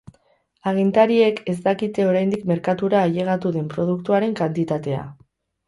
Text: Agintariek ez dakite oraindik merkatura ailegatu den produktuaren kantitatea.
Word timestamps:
Agintariek 0.69 1.41
ez 1.53 1.55
dakite 1.67 2.07
oraindik 2.13 2.47
merkatura 2.53 3.05
ailegatu 3.11 3.55
den 3.61 3.71
produktuaren 3.77 4.37
kantitatea. 4.43 5.07